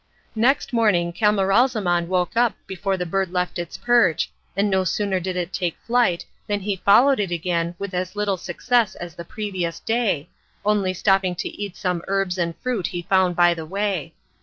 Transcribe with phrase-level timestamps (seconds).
[0.33, 5.35] Next morning Camaralzaman woke up before the bird left its perch, and no sooner did
[5.35, 9.79] it take flight than he followed it again with as little success as the previous
[9.79, 10.27] day,
[10.65, 14.15] only stopping to eat some herbs and fruit he found by the way.